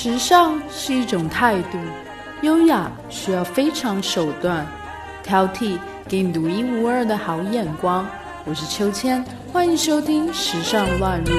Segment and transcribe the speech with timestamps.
[0.00, 1.78] 时尚是一种态度，
[2.42, 4.64] 优雅需要非常手段，
[5.24, 5.76] 挑剔
[6.06, 8.06] 给你独一无二的好眼光。
[8.44, 11.32] 我是秋千，欢迎收听《时尚乱入》。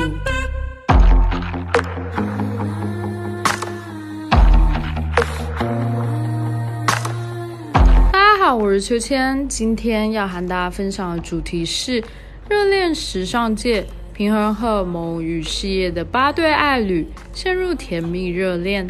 [8.12, 12.04] 大家好，我是秋千，今天要和大家分享的主题是
[12.50, 13.86] 热恋时尚界。
[14.20, 18.86] 平衡荷尔蒙与事业的八对爱侣陷入甜蜜热恋。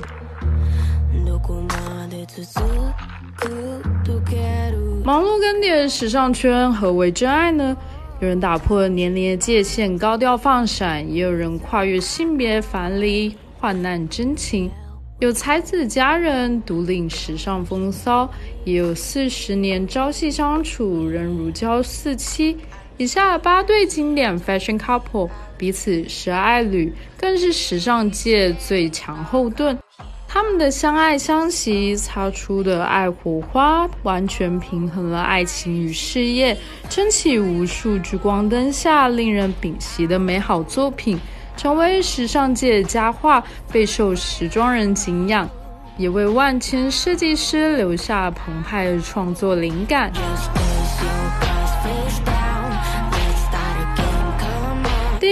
[5.06, 7.78] 忙碌更迭的时尚圈，何为真爱呢？
[8.20, 14.72] 有人打破了年龄的界限，高调放闪；也有人跨越性别樊篱，患难真情。
[15.20, 18.28] 有才子佳人独领时尚风骚，
[18.66, 22.58] 也有四十年朝夕相处，仍如胶似漆。
[23.00, 29.80] 以下八对经典 fashion couple 彼此是爱侣，更是时尚界最强后盾。
[30.28, 36.58] 他们的相爱相惜，擦出的爱火花，完全平衡了爱情与事业，
[36.90, 41.18] 撑起无数聚光灯下令人屏息的美好作品，
[41.56, 43.42] 成为时尚界佳话，
[43.72, 45.50] 备受时装人敬仰，
[45.98, 50.12] 也为万千设计师留下澎湃创作灵感。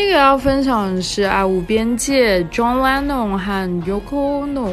[0.08, 4.72] 个要分享的是《爱无边界》，John Lennon 和 Yoko Ono。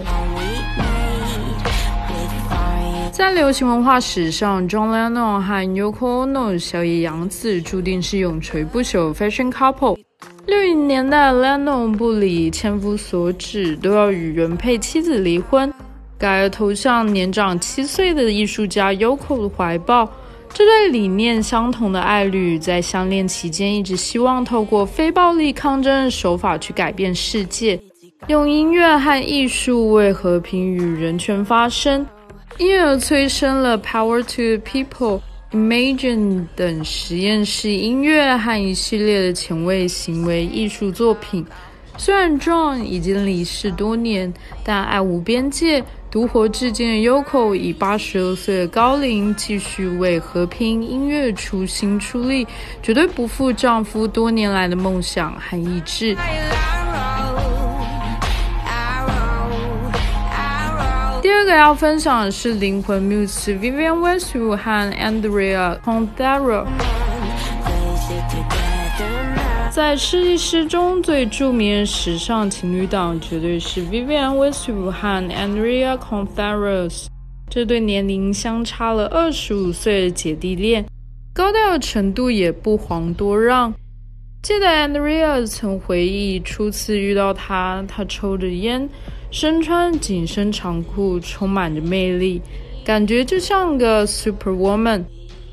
[3.11, 9.99] 在流行文化史上，John Lennon 和 Yoko Ono 小野洋子注定是永垂不朽 fashion couple。
[10.47, 15.73] 六零年代，Lennon 不理千夫所指，都要与原配妻子离婚，
[16.17, 20.09] 改而投向年长七岁的艺术家 Yoko 的怀抱。
[20.55, 27.79] 这对理念相同的爱侣在相恋期间，一直希望透过非暴力抗争手法去改变世界，
[28.29, 32.07] 用音乐和艺术为和平与人权发声，
[32.59, 35.19] 因而催生了《Power to People》、
[35.51, 41.45] 《Imagine》等实验室音乐和一系列的前卫行为艺术作品。
[41.97, 44.33] 虽然 John 已经离世多年，
[44.63, 45.83] 但爱无边界。
[46.15, 52.47] 独活至今的 Yoko 以八十二岁的高龄，继续为和平音乐出新出力，
[52.81, 56.17] 绝对不负丈夫多年来的梦想和意志。
[61.21, 66.65] 第二个要分享的是灵魂 Muse Vivian Westwood 和 Andrea Condero。
[69.75, 77.07] 在设计师中最著名的时尚情侣档，绝对是 Vivienne Westwood 和 Andrea conferos
[77.51, 80.87] 这对年龄相差了二十五岁的姐弟恋，
[81.35, 83.75] 高调程度也不遑多让。
[84.45, 88.89] 记得 Andrea 曾回忆，初次遇到他，他抽着烟，
[89.33, 92.41] 身穿紧身长裤，充满着魅力，
[92.85, 95.03] 感觉就像个 super woman。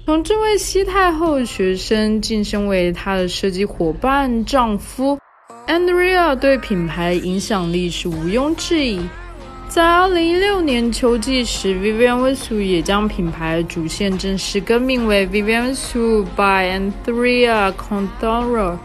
[0.03, 5.17] 从这位西太后学生晋升为她的设计伙伴、丈夫
[5.67, 9.00] ，Andrea 对品牌影响力是毋庸置疑。
[9.69, 18.78] 在2016年秋季时，Vivienne Westwood 也将品牌主线正式更名为 Vivienne Westwood by Andrea Condoro，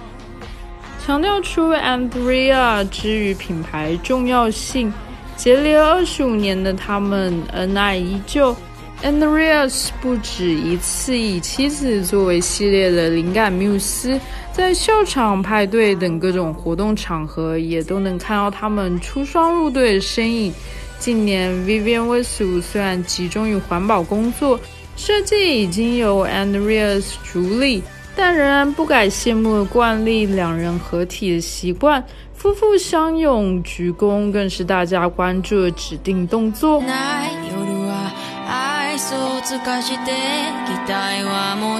[1.04, 4.92] 强调出 Andrea 之于品牌重要性。
[5.34, 8.54] 结离了25年的他们，恩爱依旧。
[9.02, 14.18] Andreas 不止一次以妻子作为系列的灵感缪斯，
[14.52, 20.52] 在秀场、派对等各种活动场合，也都能看到他们出双入对的身影。
[20.98, 24.58] 近年 Vivian Westwood 虽然集中于环保工作，
[24.96, 27.82] 设计已经由 Andreas 主理，
[28.16, 32.02] 但仍然不改羡慕的惯例，两人合体的习惯，
[32.32, 36.82] 夫妇相拥鞠躬，更是大家关注的指定动作。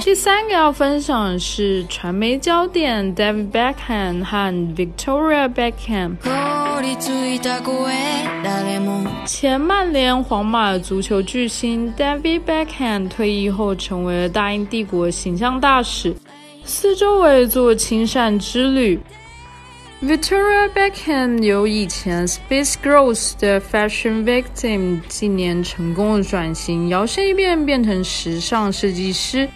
[0.05, 6.15] 第三个要分享的是传媒焦点 David Beckham 和 Victoria Beckham。
[9.27, 16.15] 前曼联、皇马足球巨星 David Beckham 退役后，成为了大英帝国形象大使，
[16.65, 19.01] 四周围做亲善之旅。
[20.07, 29.49] Victoria Beckham 由以前 Space Girls 的 Fashion Victim，近年成功的转型，摇身一变变成时尚设计师，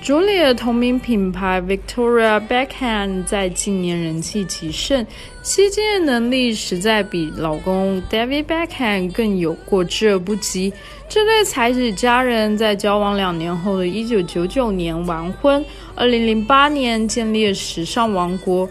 [0.00, 5.06] 主理的同名品牌 Victoria Beckham 在近年人气极盛，
[5.42, 10.72] 吸金的能力实在比老公 David Beckham 更有过之而不及。
[11.06, 15.62] 这对才子佳人在交往两年后的1999年完婚
[15.98, 18.66] ，2008年建立了时尚王国。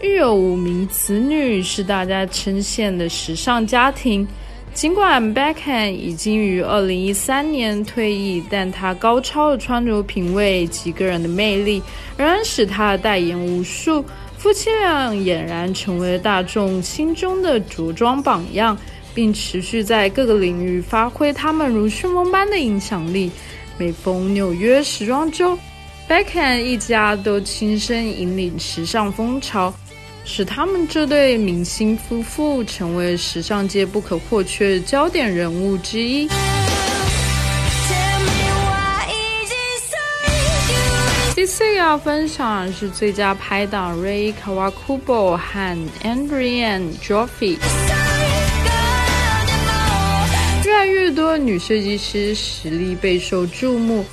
[0.00, 4.26] 育有五名子女，是大家称羡的时尚家庭。
[4.72, 11.82] 尽管 Beckham 已经于2013年退役，但他高超的穿着品味及个人的魅力，
[12.16, 14.04] 仍然使他代言无数。
[14.36, 18.78] 夫妻俩俨然成为了大众心中的着装榜样，
[19.12, 23.32] 并持续在各个领域发挥他们如旋风般的影响力。
[23.76, 25.58] 每逢纽约时装周
[26.08, 29.74] ，Beckham 一家都亲身引领时尚风潮。
[30.28, 36.28] 使他们这对明星夫妇成为时尚界不可或缺的焦点人物之一。
[41.34, 47.56] 第四个要分享是最佳拍档 Ray Kawakubo 和 Adrienne Joffe。
[50.66, 54.04] 越来越多女设计师实力备受注目。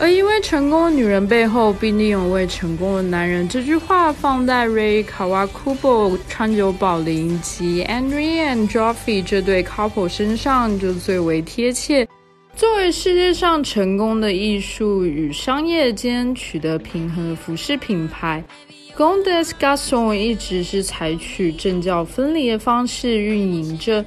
[0.00, 3.46] 而一位成功的女人背后必定有位成功的男人。
[3.46, 12.08] 这句话放在 Ray Kawakubo、川久保玲及 Adrienne Joffe 这对 couple 身上就最为贴切。
[12.56, 18.42] 作为世界上成功的艺术与商业间取得平衡的服饰品牌
[18.96, 24.02] g o n d e s Garçon 一直是采取政教分离的方式运营着。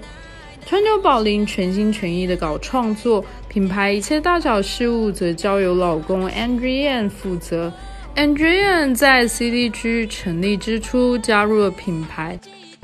[0.66, 7.72] 川久保玲全心全意的搞创作，品牌一切大小事务则交由老公 Andrian 负责。
[8.16, 12.40] Andrian 在 CDG 成立之初加入了品牌，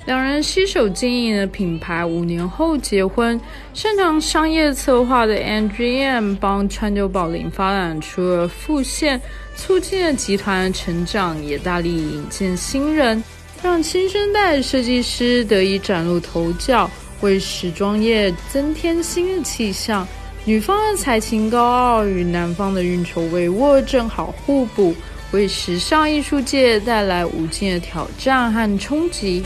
[0.05, 3.41] 两人携手经营了品牌，五年后结婚。
[3.73, 9.19] 擅长商业策划的 Andrian 帮川久保玲发展出了副线，
[9.55, 13.23] 促进了集团的成长，也大力引荐新人，
[13.63, 16.87] 让新生代设计师得以崭露头角。
[17.21, 20.07] 为时装业增添新的气象，
[20.45, 24.95] 女方的才情高傲与男方的运筹帷幄正好互补，
[25.31, 29.43] 为时尚艺术界带来无尽的挑战和冲击。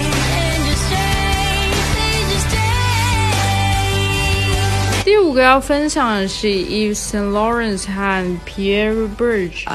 [5.03, 9.65] 第五个要分享的是 Yves Saint Laurent 和 Pierre Berge。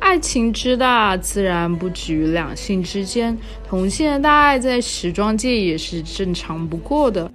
[0.00, 3.36] 爱情之大，自然不止于两性之间，
[3.68, 7.30] 同性的大爱在时装界也是正常不过的。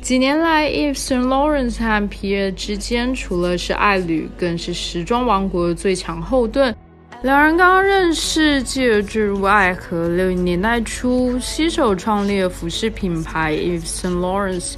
[0.00, 6.74] 几年来，Yves Saint Laurent 和皮尔之间除了是爱侣，更是时装王国的最强后盾。
[7.22, 10.08] 两人刚认识，继而坠入爱河。
[10.08, 14.74] 六零年代初，携手创立了服饰品牌 Yves Saint Laurent。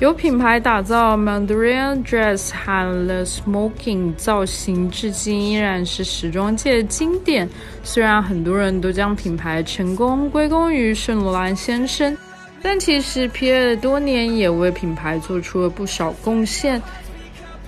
[0.00, 7.48] 由品牌打造 Mandarin Dress 和 The Smoking 造型，至今依然是时装界的经典。
[7.82, 12.14] 虽然很多人都将品牌成功归功于圣罗兰先生，
[12.62, 16.82] 但其实皮尔多年也为品牌做出了不少贡献。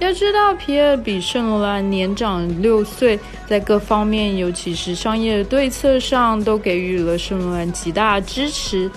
[0.00, 3.18] 要知道，皮尔比圣罗兰年长六岁，
[3.48, 8.90] 在各方面，尤其是商业对策上，都给予了圣罗兰极大支持。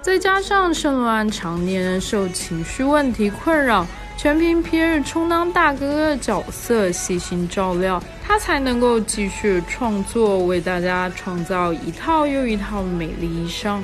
[0.00, 3.86] 再加上圣罗兰常年受情绪问题困扰，
[4.18, 13.80] 全凭皮尔充当大哥哥的角色，细心照料，他才能够继续创作，为大家创造一套又一套美丽衣裳。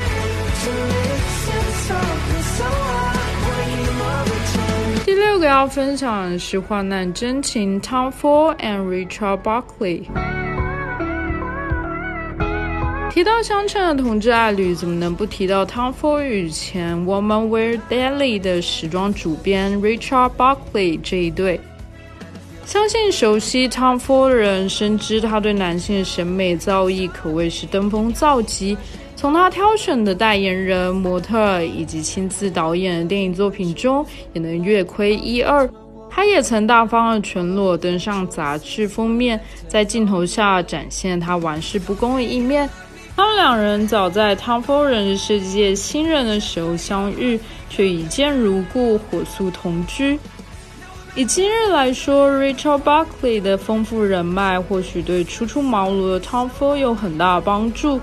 [5.05, 10.03] 第六个要分享的是患难真情，Tom Ford and Richard Buckley。
[13.15, 21.61] 提到相称的同志爱侣，怎么能不提到 Tom Ford 与前 Woman Wear Daily 的时装主编 Richard Buckley 这一对？
[22.67, 28.77] 相信熟悉 Tom Ford 的人深知，他对男性的审美造诣可谓是登峰造极。
[29.15, 35.71] 从他挑选的代言人、模特以及亲自导演的电影作品中，也能略窥一二。
[36.11, 42.69] 他也曾大方的全裸登上杂志封面，在镜头下展现他玩世不恭的一面。
[43.17, 47.39] 他们两人早在 Tom Ford 认识世界新人的时候相遇，
[47.71, 50.19] 却一见如故，火速同居。
[51.15, 58.01] 以今日来说，Richard Buckley 的丰富人脉或许对初出茅庐的 Tom Ford 有很大帮助，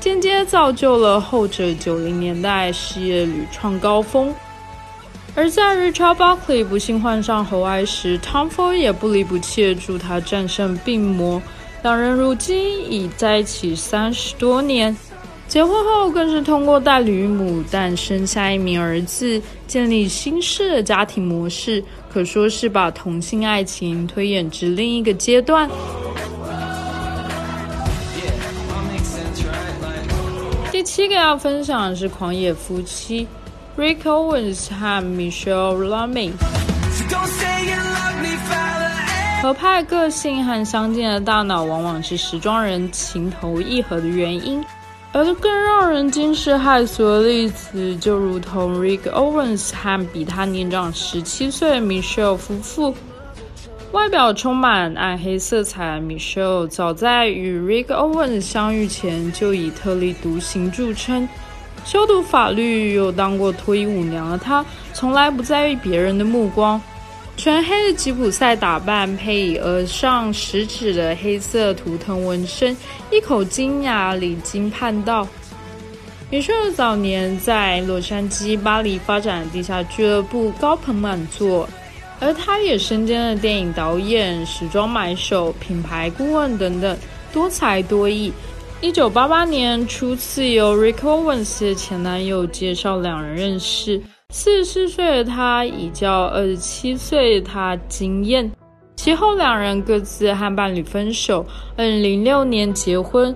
[0.00, 4.34] 间接造就了后者九零年代事业屡创高峰。
[5.36, 11.40] 而在 Richard Buckley 不幸患上喉癌时，Tom Ford 也不离不弃助他战胜病魔。
[11.82, 14.94] 两人如今已在一起三十多年，
[15.46, 21.82] 结婚后更是通过代理母诞生下一名儿子，建立新式的家庭模式，
[22.12, 25.70] 可说是把同性爱情推演至另一个阶段。
[30.72, 33.26] 第七个要分享的是狂野夫妻
[33.76, 36.32] ，Rick Owens 和 Michelle Lamy。
[39.40, 44.64] 合拍个性和相近的大脑，往往是时装人情投意合的原因。
[45.12, 52.92] 而更让人惊世骇俗的例子，就如同 Rick Owens 和比他年长十七岁的 Michelle 夫妇。
[53.92, 61.28] 外表充满暗黑色彩，Michelle 早在与 Rick Owens 相遇前就以特立独行著称。
[61.84, 66.78] 修读法律又当过脱衣舞娘的她，从来不在意别人的目光。
[67.38, 72.76] 全黑的吉普赛打扮，配以额上食指的黑色图腾纹身，
[73.12, 75.26] 一口金牙离经叛道。
[76.32, 81.68] Michelle 早年在洛杉矶、巴黎发展地下俱乐部高朋满座。
[82.20, 86.98] 而他也身兼了电影导演、时装买手、品牌顾问等等，
[87.32, 88.32] 多才多艺。
[88.80, 98.50] 一九八八年初次由 Rick Owens 的前男友介绍两人认识，四十四岁的他已较二十七岁的他惊艳。
[98.94, 101.46] 其后两人各自和伴侣分手，
[101.78, 103.34] 二零零六年结婚。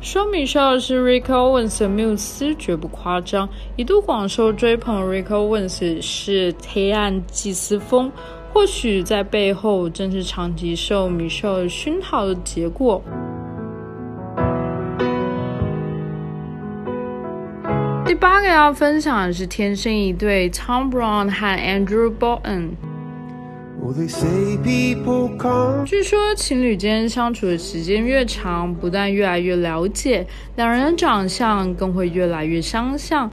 [0.00, 5.02] 说米少是 Rick Owens 的缪斯绝不夸张，一度广受追捧。
[5.10, 8.12] Rick Owens 是黑暗祭司风，
[8.52, 13.02] 或许在背后正是长期受米少熏陶的结果。
[18.10, 22.70] 第八个要分享的是天生一对 Tom Brown 和 Andrew Bolton。
[25.86, 30.26] 据说情侣间相处的时间越长，不但越来越了解，
[30.56, 33.30] 两人的长相更会越来越相像。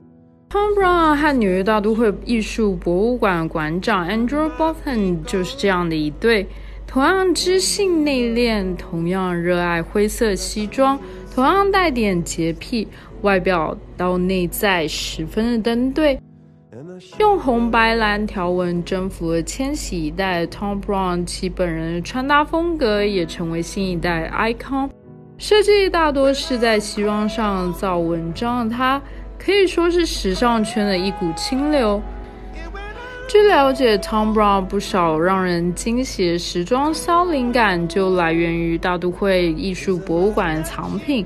[0.51, 6.47] Tom Brown 和纽约大都会艺术博物馆馆长 Andrew Bolton 就是这样的一对，
[6.85, 10.99] 同样知性内敛，同样热爱灰色西装，
[11.37, 12.87] 同样带点洁癖，
[13.21, 16.19] 外表到内在十分的登对。
[17.19, 24.89] 用红白蓝条纹征服了千禧一代 Tom Brown，其本人的穿搭风格也成为新一代 icon。
[25.37, 28.99] 设计大多是在西装上造文章的他，
[29.37, 32.01] 可以说是时尚圈的一股清流。
[33.27, 41.25] 据了解，Tom Brown 不少让人惊喜的时装骚灵感就来源于大都会艺术博物馆的藏品。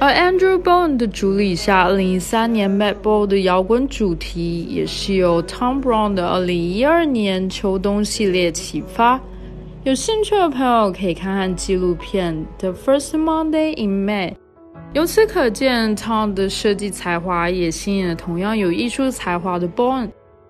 [0.00, 9.20] 而 Andrew Bone 的主理下，2013年 Met Ball 的摇滚主题也是由 Tom Brown 的2012年秋冬系列启发。
[9.84, 14.30] 有兴趣的朋友可以看看纪录片《The First Monday in May》。
[14.94, 20.08] 由此可见，Tom 的设计才华也吸引了同样有艺术才华的 Bone，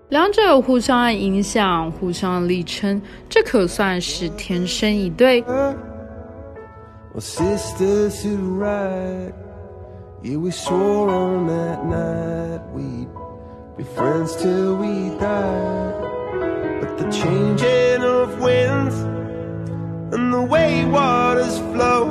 [0.09, 5.43] 两者互相影响，互相力撑，这可算是天生一对。
[5.43, 9.33] Well, sisters who ride.
[10.23, 13.09] Yeah, we swore on that night we'd
[13.77, 15.93] be friends till we die.
[16.81, 18.95] But the changing of winds
[20.13, 22.07] and the way waters flow,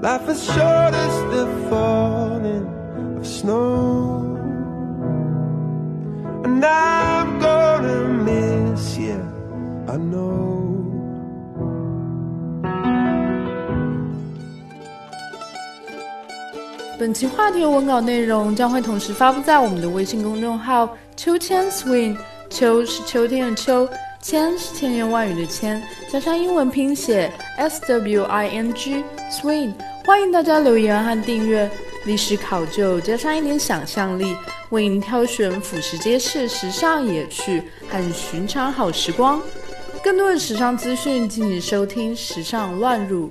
[0.00, 2.66] life is short as the falling
[3.18, 4.31] of snow.
[6.64, 9.16] I'm gonna miss you,
[9.88, 10.60] I know.
[16.98, 22.16] 本期话题文稿内容将会同时发布在我们的微信公众号“秋千 swing”。
[22.48, 23.88] 秋是秋天的秋，
[24.20, 29.72] 千是千言万语的千，加上英文拼写 s w i n g swing。
[30.04, 31.68] 欢迎大家留言和订阅。
[32.04, 34.36] 历史考究加上一点想象力，
[34.72, 39.38] 为您挑选俯拾皆是时尚野趣和寻常好时光。
[40.02, 43.28] 更多的时尚资讯，敬请收听《时尚乱入》。